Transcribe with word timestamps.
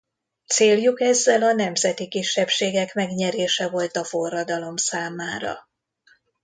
Céljuk 0.45 1.01
ezzel 1.01 1.43
a 1.43 1.53
nemzeti 1.53 2.07
kisebbségek 2.07 2.93
megnyerése 2.93 3.69
volt 3.69 3.95
a 3.95 4.03
forradalom 4.03 4.77
számára. 4.77 5.67